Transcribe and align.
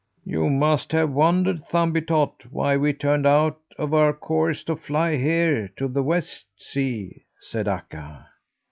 "You 0.25 0.49
must 0.49 0.93
have 0.93 1.11
wondered, 1.11 1.61
Thumbietot, 1.67 2.45
why 2.51 2.75
we 2.75 2.91
turned 2.91 3.27
out 3.27 3.59
of 3.77 3.93
our 3.93 4.13
course 4.13 4.63
to 4.63 4.75
fly 4.75 5.15
here 5.17 5.67
to 5.77 5.87
the 5.87 6.01
West 6.01 6.47
Sea," 6.57 7.25
said 7.39 7.67
Akka. 7.67 8.25